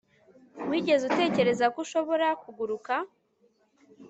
Wigeze 0.69 1.03
utekereza 1.11 1.65
ko 1.73 1.77
ushobora 1.85 2.27
kuguruka 2.41 2.93